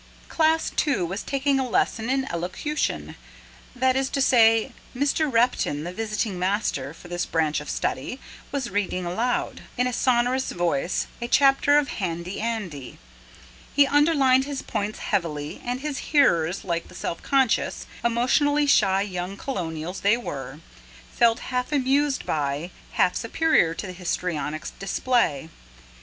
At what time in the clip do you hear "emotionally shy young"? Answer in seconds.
18.03-19.37